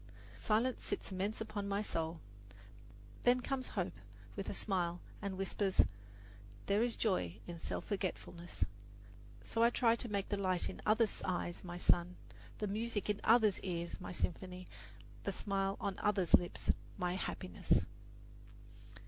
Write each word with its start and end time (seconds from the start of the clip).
Silence 0.35 0.83
sits 0.83 1.11
immense 1.11 1.39
upon 1.41 1.67
my 1.67 1.79
soul. 1.79 2.21
Then 3.21 3.39
comes 3.39 3.67
hope 3.77 3.93
with 4.35 4.49
a 4.49 4.53
smile 4.55 4.99
and 5.21 5.37
whispers, 5.37 5.81
"There 6.65 6.81
is 6.81 6.95
joy 6.95 7.35
in 7.45 7.59
self 7.59 7.85
forgetfulness." 7.85 8.65
So 9.43 9.61
I 9.61 9.69
try 9.69 9.95
to 9.97 10.09
make 10.09 10.29
the 10.29 10.37
light 10.41 10.69
in 10.69 10.81
others' 10.87 11.21
eyes 11.23 11.63
my 11.63 11.77
sun, 11.77 12.15
the 12.57 12.65
music 12.67 13.11
in 13.11 13.21
others' 13.23 13.59
ears 13.59 14.01
my 14.01 14.11
symphony, 14.11 14.65
the 15.23 15.31
smile 15.31 15.77
on 15.79 15.99
others' 15.99 16.33
lips 16.33 16.71
my 16.97 17.13
happiness. 17.13 17.85